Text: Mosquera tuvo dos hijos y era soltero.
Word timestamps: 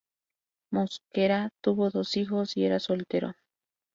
Mosquera 0.71 1.53
tuvo 1.61 1.91
dos 1.91 2.17
hijos 2.17 2.57
y 2.57 2.65
era 2.65 2.79
soltero. 2.79 3.35